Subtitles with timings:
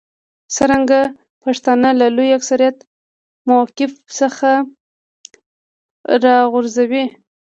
[0.55, 1.01] څرنګه
[1.43, 2.77] پښتانه له لوی اکثریت
[3.49, 4.51] موقف څخه
[6.23, 7.05] راوغورځوي.